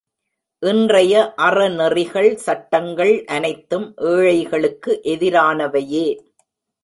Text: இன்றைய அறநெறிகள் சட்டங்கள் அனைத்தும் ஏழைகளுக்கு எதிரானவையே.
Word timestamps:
இன்றைய 0.61 1.33
அறநெறிகள் 1.37 2.29
சட்டங்கள் 2.35 3.23
அனைத்தும் 3.25 3.85
ஏழைகளுக்கு 4.11 4.99
எதிரானவையே. 5.03 6.07